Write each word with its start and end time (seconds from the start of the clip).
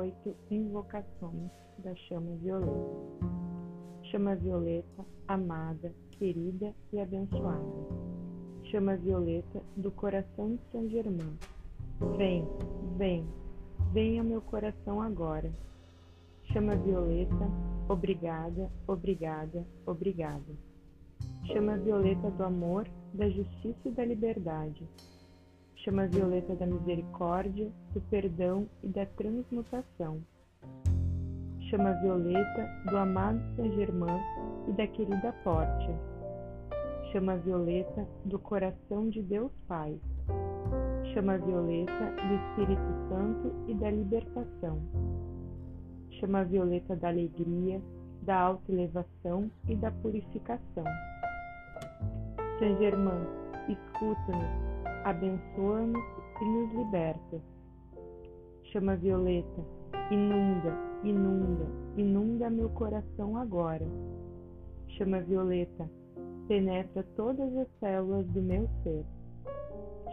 28 0.00 0.36
Invocações 0.50 1.50
da 1.78 1.94
Chama 1.94 2.34
Violeta. 2.36 3.26
Chama 4.04 4.34
Violeta, 4.36 5.04
amada, 5.28 5.92
querida 6.12 6.74
e 6.90 6.98
abençoada. 6.98 7.60
Chama 8.70 8.96
Violeta 8.96 9.62
do 9.76 9.90
coração 9.90 10.56
de 10.56 10.60
São 10.72 10.88
Germain. 10.88 11.36
Vem, 12.16 12.48
vem, 12.96 13.26
vem 13.92 14.18
ao 14.18 14.24
meu 14.24 14.40
coração 14.40 15.02
agora. 15.02 15.52
Chama 16.50 16.76
Violeta, 16.76 17.50
obrigada, 17.88 18.70
obrigada, 18.86 19.66
obrigada. 19.84 20.54
Chama 21.52 21.76
Violeta 21.76 22.30
do 22.30 22.42
amor, 22.42 22.88
da 23.12 23.28
justiça 23.28 23.80
e 23.88 23.90
da 23.90 24.04
liberdade 24.04 24.88
chama 25.84 26.06
violeta 26.08 26.54
da 26.56 26.66
misericórdia, 26.66 27.70
do 27.94 28.00
perdão 28.02 28.68
e 28.82 28.88
da 28.88 29.06
transmutação. 29.06 30.20
Chama 31.70 31.92
violeta 32.02 32.68
do 32.90 32.96
amado 32.96 33.40
Saint 33.56 33.74
Germain 33.74 34.20
e 34.68 34.72
da 34.72 34.86
querida 34.86 35.32
Pórtia. 35.42 35.98
Chama 37.12 37.36
violeta 37.38 38.06
do 38.26 38.38
coração 38.38 39.08
de 39.08 39.22
Deus 39.22 39.50
Pai. 39.66 39.98
Chama 41.14 41.38
violeta 41.38 41.92
do 41.92 42.34
Espírito 42.34 43.08
Santo 43.08 43.52
e 43.68 43.74
da 43.74 43.90
libertação. 43.90 44.78
Chama 46.18 46.44
violeta 46.44 46.94
da 46.94 47.08
alegria, 47.08 47.80
da 48.22 48.38
autoelevação 48.38 49.50
e 49.66 49.74
da 49.76 49.90
purificação. 49.90 50.84
Saint 52.58 52.78
Germain, 52.78 53.24
escuta-nos 53.68 54.69
abençoa-nos 55.04 56.04
e 56.40 56.44
nos 56.44 56.74
liberta. 56.74 57.40
Chama 58.72 58.96
violeta, 58.96 59.64
inunda, 60.10 60.72
inunda, 61.02 61.66
inunda 61.96 62.50
meu 62.50 62.68
coração 62.70 63.36
agora. 63.36 63.86
Chama 64.96 65.20
violeta, 65.20 65.90
penetra 66.46 67.02
todas 67.16 67.56
as 67.56 67.68
células 67.80 68.26
do 68.28 68.42
meu 68.42 68.68
ser. 68.82 69.04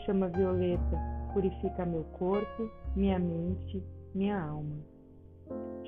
Chama 0.05 0.29
violeta, 0.29 0.97
purifica 1.33 1.85
meu 1.85 2.03
corpo, 2.17 2.69
minha 2.95 3.19
mente, 3.19 3.83
minha 4.15 4.41
alma. 4.41 4.75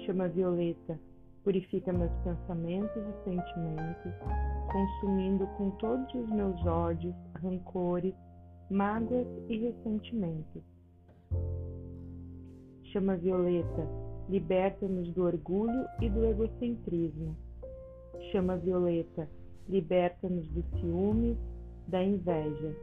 Chama 0.05 0.27
violeta, 0.27 0.99
purifica 1.43 1.91
meus 1.91 2.11
pensamentos 2.23 2.97
e 2.97 3.23
sentimentos, 3.23 4.13
consumindo 4.71 5.47
com 5.57 5.71
todos 5.71 6.13
os 6.13 6.29
meus 6.29 6.65
ódios, 6.65 7.15
rancores, 7.41 8.13
mágoas 8.69 9.27
e 9.49 9.57
ressentimentos. 9.57 10.63
Chama 12.91 13.17
violeta, 13.17 13.87
liberta-nos 14.29 15.11
do 15.13 15.23
orgulho 15.23 15.85
e 16.01 16.09
do 16.09 16.25
egocentrismo. 16.25 17.35
Chama 18.31 18.57
violeta, 18.57 19.27
liberta-nos 19.67 20.47
do 20.49 20.63
ciúme, 20.77 21.37
da 21.87 22.03
inveja. 22.03 22.75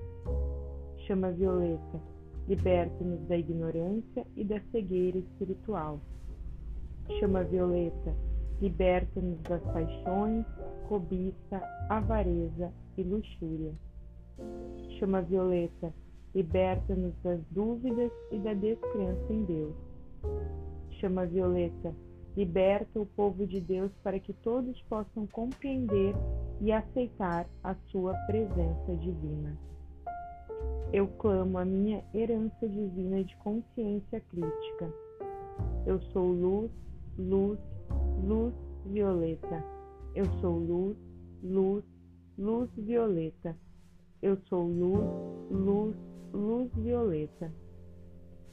Chama 1.07 1.31
violeta, 1.31 2.01
liberta-nos 2.49 3.21
da 3.29 3.37
ignorância 3.37 4.27
e 4.37 4.45
da 4.45 4.61
cegueira 4.73 5.19
espiritual. 5.19 6.01
Chama 7.21 7.45
violeta, 7.45 8.15
liberta-nos 8.61 9.41
das 9.43 9.63
paixões, 9.73 10.45
cobiça, 10.89 11.63
avareza 11.89 12.73
e 12.97 13.03
luxúria. 13.03 13.73
Chama 14.99 15.21
violeta, 15.21 15.93
liberta-nos 16.35 17.15
das 17.23 17.41
dúvidas 17.51 18.11
e 18.33 18.39
da 18.39 18.55
descrença 18.55 19.33
em 19.33 19.45
Deus. 19.45 19.75
Chama 21.01 21.27
violeta, 21.27 21.95
liberta 22.35 22.99
o 22.99 23.05
povo 23.05 23.47
de 23.47 23.61
Deus 23.61 23.93
para 24.03 24.19
que 24.19 24.33
todos 24.33 24.81
possam 24.83 25.27
compreender 25.27 26.15
e 26.63 26.73
aceitar 26.73 27.47
a 27.63 27.75
sua 27.91 28.15
presença 28.27 28.97
divina. 28.97 29.57
Eu 30.93 31.09
clamo 31.19 31.59
a 31.59 31.65
minha 31.65 32.03
herança 32.15 32.67
divina 32.67 33.23
de 33.23 33.37
consciência 33.37 34.21
crítica. 34.31 34.91
Eu 35.85 36.01
sou 36.13 36.33
luz, 36.33 36.71
luz, 37.19 37.59
luz 38.25 38.55
violeta. 38.87 39.63
Eu 40.15 40.25
sou 40.41 40.59
luz, 40.59 40.97
luz, 41.43 41.85
luz 42.39 42.71
violeta. 42.77 43.55
Eu 44.27 44.37
sou 44.49 44.67
luz, 44.67 45.07
luz, 45.53 45.97
luz 46.35 46.69
violeta. 46.75 47.49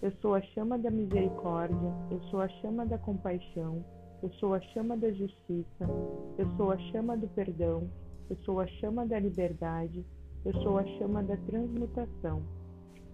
Eu 0.03 0.11
sou 0.21 0.35
a 0.35 0.41
chama 0.53 0.77
da 0.77 0.91
misericórdia, 0.91 1.91
eu 2.11 2.21
sou 2.29 2.41
a 2.41 2.47
chama 2.47 2.85
da 2.85 2.99
compaixão, 2.99 3.83
eu 4.21 4.29
sou 4.33 4.53
a 4.53 4.61
chama 4.61 4.95
da 4.95 5.11
justiça, 5.11 5.89
eu 6.37 6.47
sou 6.57 6.69
a 6.69 6.77
chama 6.91 7.17
do 7.17 7.27
perdão, 7.29 7.89
eu 8.29 8.37
sou 8.45 8.59
a 8.59 8.67
chama 8.67 9.03
da 9.07 9.17
liberdade, 9.17 10.05
eu 10.45 10.53
sou 10.61 10.77
a 10.77 10.85
chama 10.99 11.23
da 11.23 11.37
transmutação, 11.37 12.43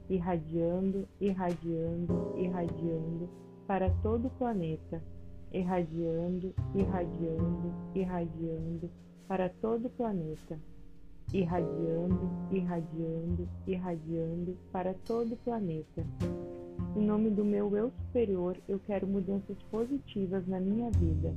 irradiando, 0.10 1.08
irradiando, 1.22 2.34
irradiando 2.36 3.30
para 3.68 3.90
todo 4.04 4.28
o 4.28 4.32
planeta, 4.32 5.02
irradiando, 5.54 6.54
irradiando, 6.76 7.74
irradiando 7.96 8.90
para 9.30 9.48
todo 9.48 9.86
o 9.86 9.92
planeta 9.92 10.60
irradiando, 11.34 12.30
irradiando, 12.52 13.48
irradiando 13.68 14.58
para 14.72 14.94
todo 15.06 15.34
o 15.34 15.38
planeta. 15.38 16.04
Em 16.96 17.06
nome 17.06 17.30
do 17.30 17.46
meu 17.46 17.76
eu 17.78 17.92
superior, 18.06 18.58
eu 18.68 18.80
quero 18.80 19.06
mudanças 19.06 19.58
positivas 19.72 20.46
na 20.48 20.60
minha 20.60 20.90
vida. 20.92 21.34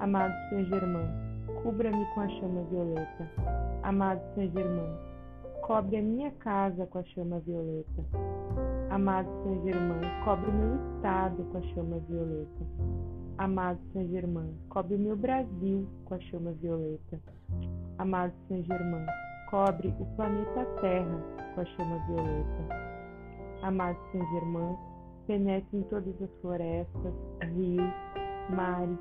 Amado 0.00 0.34
Saint 0.50 0.68
Germain, 0.68 1.08
cubra-me 1.62 2.04
com 2.14 2.20
a 2.20 2.28
chama 2.28 2.62
violeta. 2.64 3.30
Amado 3.82 4.20
Saint 4.34 4.52
Germain, 4.52 4.96
cobre 5.62 5.96
a 5.96 6.02
minha 6.02 6.30
casa 6.32 6.84
com 6.86 6.98
a 6.98 7.04
chama 7.04 7.38
violeta. 7.40 8.04
Amado 8.90 9.28
Saint 9.44 9.62
Germain, 9.62 10.24
cobre 10.24 10.50
o 10.50 10.52
meu 10.52 10.96
estado 10.96 11.44
com 11.44 11.58
a 11.58 11.62
chama 11.62 11.98
violeta. 12.08 12.66
Amado 13.38 13.78
Saint 13.92 14.10
Germain, 14.10 14.52
cobre 14.68 14.96
o 14.96 14.98
meu 14.98 15.16
Brasil 15.16 15.86
com 16.04 16.14
a 16.14 16.20
chama 16.20 16.52
violeta. 16.52 17.20
Amado 17.98 18.32
Saint 18.46 18.62
Germain, 18.66 19.06
cobre 19.48 19.88
o 19.98 20.04
planeta 20.16 20.66
Terra 20.82 21.18
com 21.54 21.60
a 21.62 21.64
chama 21.64 21.98
violeta. 22.06 22.86
Amado 23.62 23.98
Saint 24.12 24.28
Germain, 24.32 24.76
penetre 25.26 25.78
em 25.78 25.82
todas 25.84 26.14
as 26.20 26.30
florestas, 26.42 27.14
rios, 27.40 27.94
mares, 28.50 28.98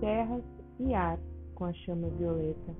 terras 0.00 0.42
e 0.80 0.92
ar 0.92 1.18
com 1.54 1.64
a 1.64 1.72
chama 1.72 2.08
violeta. 2.10 2.74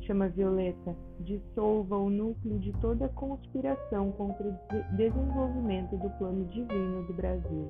Chama 0.00 0.28
violeta, 0.30 0.96
dissolva 1.20 1.96
o 1.96 2.10
núcleo 2.10 2.58
de 2.58 2.72
toda 2.80 3.08
conspiração 3.10 4.10
contra 4.12 4.48
o 4.48 4.96
desenvolvimento 4.96 5.96
do 5.96 6.10
plano 6.18 6.44
divino 6.46 7.06
do 7.06 7.14
Brasil. 7.14 7.68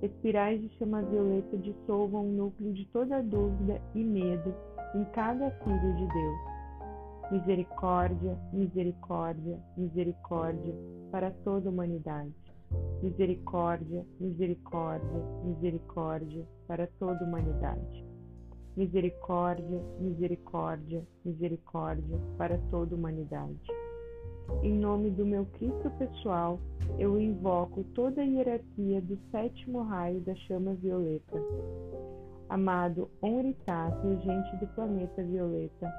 Espirais 0.00 0.62
de 0.62 0.68
chama 0.78 1.02
violeta 1.02 1.58
dissolvam 1.58 2.24
o 2.24 2.32
núcleo 2.32 2.72
de 2.72 2.86
toda 2.86 3.20
dúvida 3.20 3.82
e 3.94 4.02
medo 4.02 4.54
em 4.94 5.04
cada 5.12 5.50
filho 5.50 5.94
de 5.94 6.06
Deus. 6.06 6.40
Misericórdia, 7.30 8.36
misericórdia, 8.52 9.58
misericórdia 9.76 10.74
para 11.12 11.30
toda 11.44 11.68
a 11.68 11.72
humanidade. 11.72 12.34
Misericórdia, 13.02 14.04
misericórdia, 14.18 15.22
misericórdia 15.44 16.44
para 16.66 16.88
toda 16.98 17.20
a 17.20 17.28
humanidade. 17.28 18.04
Misericórdia, 18.76 19.80
misericórdia, 20.00 21.04
misericórdia 21.24 22.18
para 22.36 22.58
toda 22.70 22.94
a 22.94 22.98
humanidade. 22.98 23.60
Em 24.62 24.76
nome 24.76 25.10
do 25.10 25.24
meu 25.24 25.46
Cristo 25.46 25.88
pessoal, 25.98 26.58
eu 26.98 27.20
invoco 27.20 27.84
toda 27.94 28.20
a 28.20 28.24
hierarquia 28.24 29.00
do 29.02 29.16
sétimo 29.30 29.82
raio 29.82 30.20
da 30.22 30.34
chama 30.34 30.74
violeta 30.74 31.40
Amado 32.50 33.08
Onritat, 33.22 33.96
regente 34.02 34.56
do 34.56 34.66
planeta 34.74 35.22
Violeta. 35.22 35.94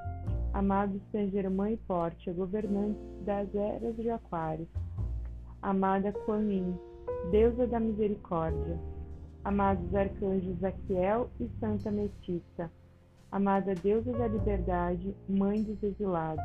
Amado 0.52 1.00
Saint 1.10 1.30
Germain 1.30 1.78
Porte, 1.88 2.30
governante 2.30 3.00
das 3.24 3.54
eras 3.54 3.96
de 3.96 4.10
Aquário. 4.10 4.68
Amada 5.62 6.12
Kuan 6.12 6.50
Yin, 6.50 6.78
deusa 7.30 7.66
da 7.66 7.80
misericórdia. 7.80 8.78
Amados 9.44 9.94
arcanjos 9.94 10.58
Zaquiel 10.60 11.30
e 11.40 11.48
Santa 11.58 11.90
Metista. 11.90 12.70
Amada 13.30 13.74
deusa 13.74 14.12
da 14.12 14.28
liberdade, 14.28 15.16
mãe 15.26 15.62
dos 15.62 15.82
exilados. 15.82 16.44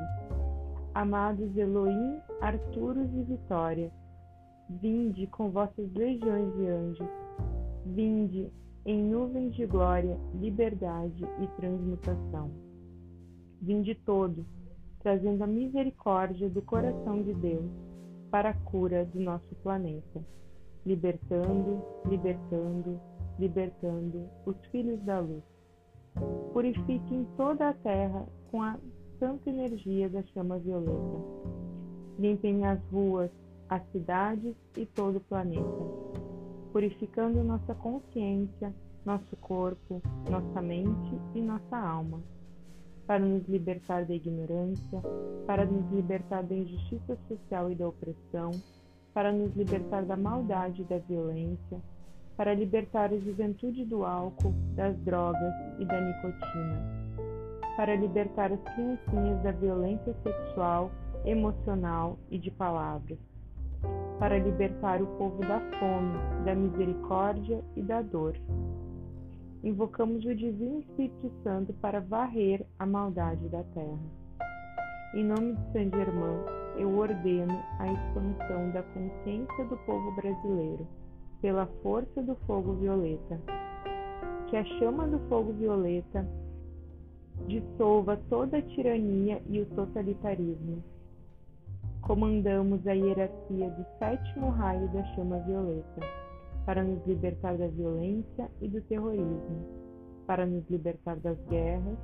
Amados 0.93 1.53
Elohim, 1.57 2.21
Arturos 2.39 3.09
e 3.13 3.23
Vitória. 3.23 3.91
Vinde 4.69 5.27
com 5.27 5.49
vossas 5.49 5.91
legiões 5.93 6.55
de 6.55 6.65
anjos. 6.65 7.09
Vinde, 7.85 8.49
em 8.87 9.03
nuvens 9.03 9.53
de 9.53 9.65
glória, 9.65 10.17
liberdade 10.33 11.25
e 11.41 11.47
transmutação. 11.59 12.49
Vinde 13.61 13.93
todos, 14.05 14.45
trazendo 15.01 15.43
a 15.43 15.47
misericórdia 15.47 16.49
do 16.49 16.61
coração 16.61 17.21
de 17.21 17.33
Deus 17.33 17.69
para 18.31 18.51
a 18.51 18.53
cura 18.53 19.03
do 19.05 19.19
nosso 19.19 19.53
planeta. 19.61 20.23
libertando, 20.85 21.83
libertando, 22.05 22.97
libertando 23.37 24.29
os 24.45 24.55
filhos 24.71 24.97
da 25.03 25.19
luz. 25.19 25.43
Purifiquem 26.53 27.27
toda 27.35 27.67
a 27.67 27.73
terra 27.73 28.25
com 28.49 28.61
a 28.61 28.79
santa 29.19 29.49
energia 29.49 30.07
da 30.07 30.23
chama 30.27 30.57
violeta. 30.59 31.19
Limpem 32.17 32.65
as 32.65 32.79
ruas, 32.89 33.29
as 33.67 33.85
cidades 33.91 34.55
e 34.77 34.85
todo 34.85 35.17
o 35.17 35.21
planeta, 35.21 36.16
purificando 36.77 37.43
nossa 37.43 37.73
consciência, 37.73 38.71
nosso 39.03 39.35
corpo, 39.37 39.99
nossa 40.29 40.61
mente 40.61 41.19
e 41.33 41.41
nossa 41.41 41.75
alma, 41.75 42.21
para 43.07 43.17
nos 43.17 43.47
libertar 43.47 44.05
da 44.05 44.13
ignorância, 44.13 45.01
para 45.47 45.65
nos 45.65 45.91
libertar 45.91 46.43
da 46.43 46.53
injustiça 46.53 47.17
social 47.27 47.71
e 47.71 47.75
da 47.75 47.87
opressão, 47.87 48.51
para 49.11 49.31
nos 49.31 49.55
libertar 49.55 50.05
da 50.05 50.15
maldade 50.15 50.83
e 50.83 50.85
da 50.85 50.99
violência, 50.99 51.81
para 52.35 52.53
libertar 52.53 53.11
a 53.11 53.17
juventude 53.17 53.83
do 53.83 54.05
álcool, 54.05 54.53
das 54.75 54.95
drogas 54.99 55.53
e 55.79 55.85
da 55.85 55.99
nicotina, 55.99 57.25
para 57.75 57.95
libertar 57.95 58.51
as 58.53 58.61
criancinhas 58.75 59.41
da 59.41 59.51
violência 59.51 60.15
sexual, 60.21 60.91
emocional 61.25 62.19
e 62.29 62.37
de 62.37 62.51
palavras, 62.51 63.17
para 64.19 64.37
libertar 64.39 65.01
o 65.01 65.07
povo 65.17 65.39
da 65.41 65.59
fome, 65.79 66.17
da 66.43 66.55
misericórdia 66.55 67.63
e 67.75 67.81
da 67.81 68.01
dor. 68.01 68.35
Invocamos 69.63 70.25
o 70.25 70.35
Divino 70.35 70.79
Espírito 70.79 71.31
Santo 71.43 71.73
para 71.73 72.01
varrer 72.01 72.65
a 72.79 72.85
maldade 72.85 73.47
da 73.49 73.63
terra. 73.63 73.99
Em 75.13 75.23
nome 75.23 75.53
de 75.53 75.71
Saint 75.71 75.93
Germain, 75.93 76.39
eu 76.77 76.97
ordeno 76.97 77.59
a 77.79 77.91
expansão 77.91 78.71
da 78.71 78.83
consciência 78.83 79.65
do 79.65 79.77
povo 79.85 80.11
brasileiro 80.15 80.87
pela 81.41 81.67
força 81.81 82.21
do 82.21 82.35
fogo 82.47 82.73
violeta. 82.73 83.39
Que 84.47 84.57
a 84.57 84.63
chama 84.79 85.07
do 85.07 85.19
fogo 85.27 85.53
violeta 85.53 86.27
dissolva 87.47 88.17
toda 88.29 88.57
a 88.57 88.61
tirania 88.61 89.41
e 89.47 89.61
o 89.61 89.65
totalitarismo 89.67 90.83
comandamos 92.07 92.87
a 92.87 92.93
hierarquia 92.93 93.69
do 93.69 93.85
sétimo 93.99 94.49
raio 94.51 94.87
da 94.93 95.03
chama 95.13 95.39
violeta, 95.39 95.99
para 96.65 96.81
nos 96.81 97.05
libertar 97.05 97.57
da 97.57 97.67
violência 97.67 98.49
e 98.61 98.69
do 98.69 98.81
terrorismo, 98.83 99.67
para 100.25 100.45
nos 100.45 100.65
libertar 100.69 101.17
das 101.17 101.37
guerras, 101.49 101.97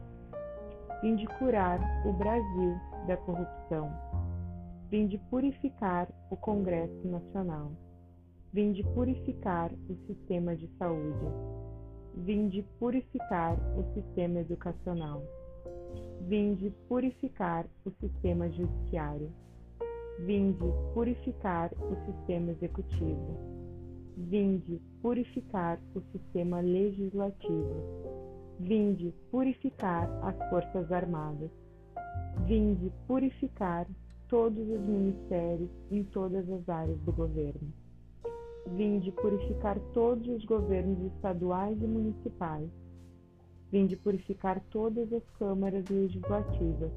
vim 1.01 1.15
de 1.15 1.25
curar 1.39 1.79
o 2.05 2.11
Brasil 2.13 2.75
da 3.07 3.15
corrupção, 3.15 3.89
vim 4.91 5.07
de 5.07 5.17
purificar 5.29 6.09
o 6.29 6.35
Congresso 6.35 7.07
Nacional, 7.07 7.71
vim 8.51 8.73
de 8.73 8.83
purificar 8.83 9.71
o 9.89 9.95
sistema 10.05 10.53
de 10.53 10.67
saúde, 10.77 11.27
vim 12.17 12.49
de 12.49 12.61
purificar 12.77 13.57
o 13.77 13.93
sistema 13.93 14.41
educacional, 14.41 15.23
vim 16.27 16.55
de 16.55 16.71
purificar 16.89 17.65
o 17.85 17.91
sistema 18.01 18.49
judiciário 18.49 19.31
Vinde 20.19 20.63
purificar 20.93 21.71
o 21.73 21.95
sistema 22.05 22.51
executivo. 22.51 23.37
Vinde 24.15 24.79
purificar 25.01 25.79
o 25.95 26.01
sistema 26.11 26.61
legislativo. 26.61 27.75
Vinde 28.59 29.13
purificar 29.31 30.07
as 30.23 30.49
Forças 30.49 30.91
Armadas. 30.91 31.49
Vinde 32.45 32.91
purificar 33.07 33.87
todos 34.29 34.69
os 34.69 34.81
ministérios 34.81 35.69
em 35.91 36.03
todas 36.03 36.47
as 36.49 36.69
áreas 36.69 36.99
do 36.99 37.11
governo. 37.11 37.73
Vinde 38.75 39.11
purificar 39.11 39.79
todos 39.93 40.27
os 40.27 40.45
governos 40.45 41.11
estaduais 41.13 41.77
e 41.81 41.87
municipais. 41.87 42.69
Vinde 43.71 43.97
purificar 43.97 44.61
todas 44.69 45.11
as 45.11 45.23
câmaras 45.39 45.83
legislativas 45.89 46.91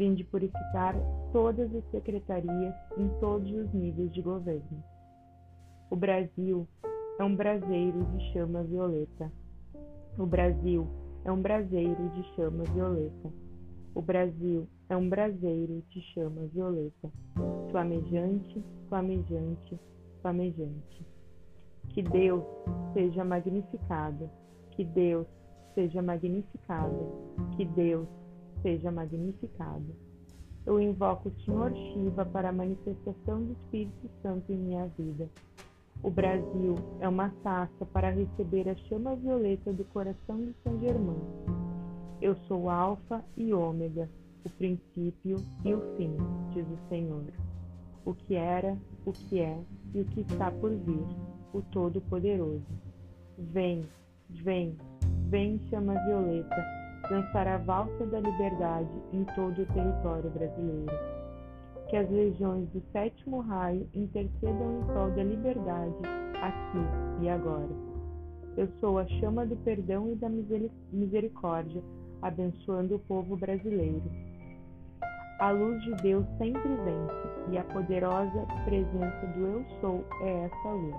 Vinde 0.00 0.24
purificar 0.24 0.94
todas 1.30 1.70
as 1.74 1.84
secretarias 1.90 2.74
em 2.96 3.06
todos 3.20 3.52
os 3.52 3.70
níveis 3.74 4.10
de 4.14 4.22
governo. 4.22 4.82
O 5.90 5.94
Brasil 5.94 6.66
é 7.18 7.22
um 7.22 7.36
braseiro 7.36 8.02
de 8.06 8.32
chama 8.32 8.62
violeta. 8.62 9.30
O 10.16 10.24
Brasil 10.24 10.86
é 11.22 11.30
um 11.30 11.42
braseiro 11.42 12.08
de 12.14 12.22
chama 12.34 12.64
violeta. 12.72 13.30
O 13.94 14.00
Brasil 14.00 14.66
é 14.88 14.96
um 14.96 15.06
braseiro 15.06 15.84
de 15.90 16.00
chama 16.14 16.46
violeta, 16.46 17.12
flamejante, 17.70 18.64
flamejante, 18.88 19.78
flamejante. 20.22 21.06
Que 21.90 22.00
Deus 22.00 22.42
seja 22.94 23.22
magnificado, 23.22 24.30
que 24.70 24.82
Deus 24.82 25.26
seja 25.74 26.00
magnificado, 26.00 27.06
que 27.54 27.66
Deus 27.66 28.08
seja 28.62 28.90
magnificado. 28.90 29.94
Eu 30.66 30.80
invoco 30.80 31.28
o 31.28 31.44
Senhor 31.44 31.72
Shiva 31.74 32.24
para 32.24 32.50
a 32.50 32.52
manifestação 32.52 33.42
do 33.42 33.52
Espírito 33.52 34.10
Santo 34.22 34.52
em 34.52 34.56
minha 34.56 34.86
vida. 34.98 35.28
O 36.02 36.10
Brasil 36.10 36.74
é 37.00 37.08
uma 37.08 37.30
taça 37.42 37.84
para 37.92 38.10
receber 38.10 38.68
a 38.68 38.74
chama 38.74 39.16
violeta 39.16 39.72
do 39.72 39.84
coração 39.86 40.36
de 40.36 40.54
São 40.62 40.78
Germão. 40.80 41.16
Eu 42.20 42.36
sou 42.46 42.70
Alfa 42.70 43.24
e 43.36 43.52
Ômega, 43.52 44.08
o 44.44 44.50
princípio 44.50 45.36
e 45.64 45.74
o 45.74 45.96
fim, 45.96 46.16
diz 46.52 46.66
o 46.66 46.88
Senhor. 46.88 47.24
O 48.04 48.14
que 48.14 48.34
era, 48.34 48.76
o 49.04 49.12
que 49.12 49.40
é 49.40 49.58
e 49.94 50.00
o 50.00 50.04
que 50.04 50.20
está 50.20 50.50
por 50.50 50.70
vir, 50.70 51.06
o 51.52 51.62
Todo-Poderoso. 51.62 52.64
Vem, 53.38 53.82
vem, 54.28 54.76
vem, 55.28 55.58
chama 55.68 55.94
violeta 56.04 56.79
dançar 57.10 57.46
a 57.48 57.58
valsa 57.58 58.06
da 58.06 58.20
liberdade 58.20 58.88
em 59.12 59.24
todo 59.34 59.60
o 59.60 59.66
território 59.66 60.30
brasileiro. 60.30 60.92
Que 61.88 61.96
as 61.96 62.08
legiões 62.08 62.68
do 62.68 62.80
sétimo 62.92 63.40
raio 63.40 63.86
intercedam 63.92 64.78
em 64.78 64.84
prol 64.86 65.10
da 65.10 65.24
liberdade 65.24 65.96
aqui 66.40 67.24
e 67.24 67.28
agora. 67.28 67.68
Eu 68.56 68.68
sou 68.80 68.98
a 68.98 69.06
chama 69.06 69.44
do 69.44 69.56
perdão 69.56 70.12
e 70.12 70.14
da 70.14 70.28
misericórdia, 70.92 71.82
abençoando 72.22 72.96
o 72.96 73.00
povo 73.00 73.36
brasileiro. 73.36 74.02
A 75.40 75.50
luz 75.50 75.82
de 75.82 75.94
Deus 76.02 76.26
sempre 76.38 76.68
vence, 76.68 77.50
e 77.50 77.58
a 77.58 77.64
poderosa 77.64 78.46
presença 78.64 79.26
do 79.34 79.46
Eu 79.46 79.64
Sou 79.80 80.04
é 80.22 80.44
essa 80.44 80.68
luz. 80.68 80.96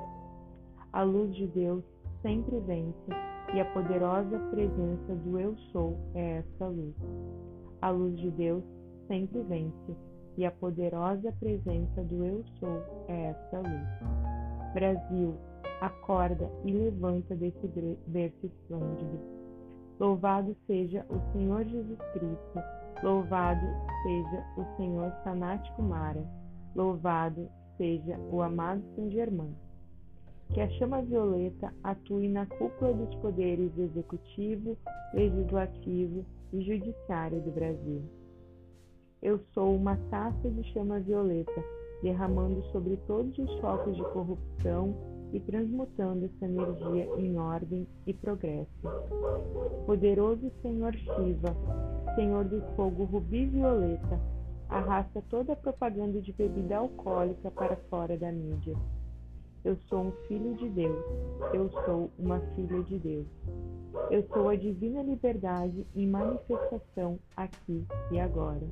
A 0.92 1.04
luz 1.04 1.34
de 1.36 1.48
Deus 1.48 1.84
sempre 2.22 2.60
vence, 2.62 3.12
e 3.54 3.60
a 3.60 3.66
poderosa 3.66 4.40
presença 4.50 5.16
do 5.26 5.38
Eu 5.38 5.56
Sou 5.72 5.98
é 6.16 6.38
essa 6.38 6.68
luz. 6.68 6.96
A 7.82 7.90
luz 7.90 8.18
de 8.18 8.32
Deus 8.32 8.64
sempre 9.08 9.42
vence, 9.42 9.96
e 10.38 10.46
a 10.46 10.52
poderosa 10.52 11.34
presença 11.34 12.02
do 12.04 12.24
Eu 12.24 12.46
Sou 12.60 13.06
é 13.10 13.26
essa 13.26 13.58
luz. 13.58 14.74
Brasil, 14.74 15.36
acorda 15.82 16.50
e 16.64 16.72
levanta 16.72 17.36
desse 17.36 17.68
berço 18.08 18.46
esplêndido. 18.46 19.20
Louvado 20.00 20.56
seja 20.66 21.06
o 21.10 21.34
Senhor 21.34 21.66
Jesus 21.66 22.00
Cristo, 22.14 22.64
louvado 23.04 23.68
seja 24.04 24.46
o 24.58 24.78
Senhor 24.78 25.12
Sanático 25.26 25.82
Mara, 25.82 26.26
louvado 26.74 27.50
seja 27.78 28.18
o 28.32 28.42
amado 28.42 28.82
São 28.96 29.10
Germano 29.12 29.71
que 30.54 30.60
a 30.60 30.70
chama 30.72 31.02
violeta 31.02 31.74
atue 31.82 32.28
na 32.28 32.46
cúpula 32.46 32.94
dos 32.94 33.16
poderes 33.16 33.72
executivo, 33.78 34.78
legislativo 35.14 36.26
e 36.52 36.62
judiciário 36.62 37.42
do 37.42 37.52
Brasil. 37.52 38.02
Eu 39.22 39.40
sou 39.54 39.76
uma 39.76 39.96
taça 40.10 40.50
de 40.50 40.64
chama 40.74 41.00
violeta, 41.00 41.64
derramando 42.02 42.62
sobre 42.72 42.98
todos 43.08 43.38
os 43.38 43.60
focos 43.60 43.96
de 43.96 44.04
corrupção 44.04 44.94
e 45.32 45.40
transmutando 45.40 46.26
essa 46.26 46.46
energia 46.46 47.06
em 47.18 47.38
ordem 47.38 47.88
e 48.06 48.14
progresso. 48.14 48.70
Poderoso 49.86 50.52
Senhor 50.62 50.94
Shiva, 50.94 51.56
Senhor 52.16 52.44
do 52.44 52.62
fogo 52.76 53.06
rubi 53.06 53.46
violeta, 53.46 54.20
arrasta 54.68 55.24
toda 55.30 55.54
a 55.54 55.56
propaganda 55.56 56.20
de 56.20 56.34
bebida 56.34 56.78
alcoólica 56.78 57.50
para 57.52 57.78
fora 57.90 58.18
da 58.18 58.32
mídia 58.34 58.76
eu 59.64 59.78
sou 59.88 60.06
um 60.06 60.12
filho 60.28 60.56
de 60.56 60.70
Deus. 60.70 61.06
Eu 61.54 61.70
sou 61.86 62.10
uma 62.18 62.40
filha 62.56 62.84
de 62.84 62.98
Deus. 62.98 63.28
Eu 64.10 64.26
sou 64.34 64.50
a 64.50 64.56
divina 64.56 65.04
liberdade 65.04 65.86
em 65.96 66.08
manifestação 66.08 67.20
aqui 67.36 67.86
e 68.12 68.20
agora. 68.20 68.66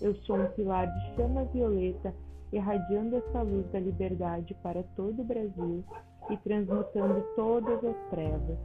Eu 0.00 0.14
sou 0.22 0.36
um 0.36 0.48
pilar 0.48 0.86
de 0.86 1.16
chama 1.16 1.44
violeta 1.44 2.14
irradiando 2.52 3.16
essa 3.16 3.42
luz 3.42 3.66
da 3.72 3.80
liberdade 3.80 4.54
para 4.62 4.82
todo 4.94 5.20
o 5.20 5.24
Brasil 5.24 5.84
e 6.30 6.36
transmutando 6.38 7.22
todas 7.34 7.84
as 7.84 8.10
trevas. 8.10 8.58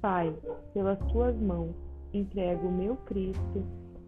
Pai, 0.00 0.34
pelas 0.72 0.98
tuas 1.12 1.36
mãos, 1.36 1.74
entrego 2.12 2.68
o 2.68 2.72
meu 2.72 2.96
Cristo, 2.96 3.64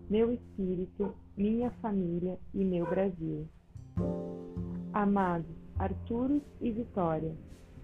meu 0.08 0.32
Espírito, 0.32 1.14
minha 1.36 1.70
família 1.82 2.38
e 2.54 2.64
meu 2.64 2.86
Brasil. 2.86 3.46
Amados, 4.92 5.61
Arturos 5.82 6.42
e 6.60 6.70
Vitória, 6.70 7.34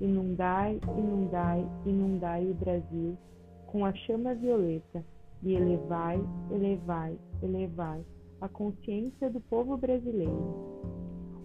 inundai, 0.00 0.80
inundai, 0.96 1.66
inundai 1.84 2.48
o 2.48 2.54
Brasil 2.54 3.18
com 3.66 3.84
a 3.84 3.92
chama 3.92 4.36
violeta 4.36 5.04
e 5.42 5.54
elevai, 5.54 6.24
elevai, 6.52 7.18
elevai 7.42 8.04
a 8.40 8.48
consciência 8.48 9.28
do 9.28 9.40
povo 9.40 9.76
brasileiro. 9.76 10.78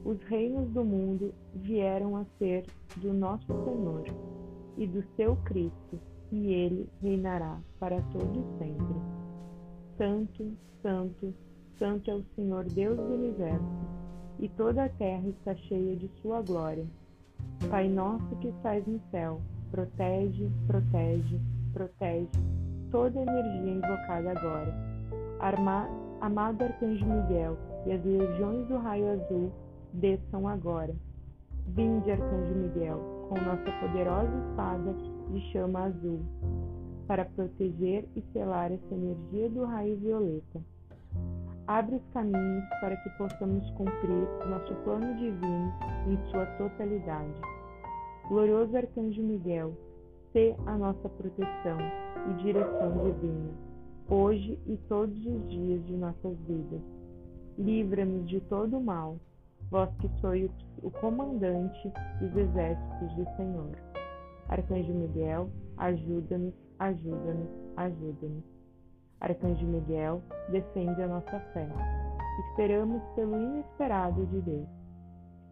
Os 0.05 0.21
reinos 0.25 0.69
do 0.69 0.85
mundo 0.85 1.33
vieram 1.55 2.17
a 2.17 2.25
ser 2.37 2.65
do 2.97 3.11
nosso 3.11 3.47
Senhor 3.47 4.03
e 4.77 4.85
do 4.85 5.03
seu 5.15 5.35
Cristo, 5.37 5.99
e 6.31 6.53
ele 6.53 6.87
reinará 7.01 7.59
para 7.79 7.99
todo 8.11 8.45
sempre. 8.59 8.95
Santo, 9.97 10.51
santo, 10.83 11.33
santo 11.79 12.11
é 12.11 12.13
o 12.13 12.23
Senhor 12.35 12.65
Deus 12.65 12.95
do 12.95 13.15
universo, 13.15 14.02
e 14.43 14.49
toda 14.49 14.83
a 14.83 14.89
terra 14.89 15.25
está 15.29 15.55
cheia 15.55 15.95
de 15.95 16.11
sua 16.21 16.41
glória. 16.41 16.85
Pai 17.69 17.87
nosso 17.87 18.35
que 18.41 18.49
estás 18.49 18.85
no 18.85 18.99
céu, 19.09 19.39
protege, 19.71 20.51
protege, 20.67 21.39
protege 21.71 22.29
toda 22.91 23.21
a 23.21 23.23
energia 23.23 23.71
invocada 23.71 24.31
agora. 24.31 24.73
Arma, 25.39 25.87
amado 26.19 26.61
Arcanjo 26.61 27.05
Miguel 27.05 27.57
e 27.85 27.93
as 27.93 28.03
legiões 28.03 28.67
do 28.67 28.77
raio 28.79 29.13
azul 29.13 29.49
desçam 29.93 30.45
agora. 30.45 30.93
Vinde, 31.67 32.11
Arcanjo 32.11 32.53
Miguel, 32.53 32.99
com 33.29 33.35
nossa 33.35 33.71
poderosa 33.79 34.29
espada 34.49 34.93
de 35.31 35.39
chama 35.53 35.85
azul, 35.85 36.19
para 37.07 37.23
proteger 37.23 38.05
e 38.13 38.21
selar 38.33 38.73
essa 38.73 38.93
energia 38.93 39.49
do 39.49 39.63
raio 39.63 39.95
violeta. 39.95 40.72
Abre 41.67 41.95
os 41.95 42.05
caminhos 42.11 42.65
para 42.81 42.97
que 42.97 43.09
possamos 43.11 43.69
cumprir 43.71 44.27
nosso 44.49 44.75
plano 44.83 45.15
divino 45.15 45.73
em 46.07 46.29
sua 46.29 46.45
totalidade. 46.57 47.33
Glorioso 48.27 48.75
Arcanjo 48.75 49.21
Miguel, 49.21 49.73
sê 50.33 50.55
a 50.65 50.77
nossa 50.77 51.07
proteção 51.07 51.77
e 52.29 52.43
direção 52.43 52.91
divina, 53.05 53.51
hoje 54.09 54.59
e 54.67 54.75
todos 54.89 55.15
os 55.25 55.49
dias 55.49 55.85
de 55.85 55.93
nossas 55.93 56.37
vidas. 56.39 56.81
Livra-nos 57.57 58.27
de 58.27 58.41
todo 58.41 58.77
o 58.77 58.83
mal, 58.83 59.17
vós 59.71 59.89
que 60.01 60.09
sois 60.19 60.51
o 60.81 60.91
comandante 60.91 61.91
dos 62.19 62.35
exércitos 62.35 63.15
do 63.15 63.25
Senhor. 63.37 63.71
Arcanjo 64.49 64.93
Miguel, 64.93 65.49
ajuda-nos, 65.77 66.53
ajuda-nos, 66.79 67.49
ajuda-nos. 67.77 68.52
Arcanjo 69.23 69.65
Miguel, 69.65 70.21
defende 70.49 71.01
a 71.01 71.07
nossa 71.07 71.39
fé. 71.53 71.67
Esperamos 72.49 73.01
pelo 73.15 73.39
inesperado 73.39 74.25
de 74.27 74.41
Deus. 74.41 74.67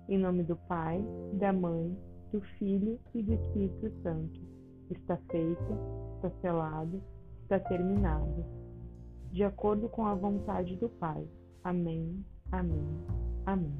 Em 0.10 0.18
nome 0.18 0.44
do 0.44 0.58
Pai, 0.68 1.02
da 1.34 1.54
Mãe, 1.54 1.98
do 2.34 2.42
Filho 2.60 3.00
e 3.14 3.24
do 3.24 3.34
Espírito 3.34 3.90
Santo. 4.04 4.42
Está 4.90 5.16
feito, 5.32 5.78
está 6.16 6.30
selado, 6.42 7.02
está 7.44 7.60
terminado. 7.60 8.46
De 9.32 9.44
acordo 9.44 9.88
com 9.88 10.06
a 10.06 10.16
vontade 10.16 10.76
do 10.76 10.90
Pai. 10.90 11.26
Amém, 11.64 12.26
amém, 12.52 12.86
amém. 13.46 13.80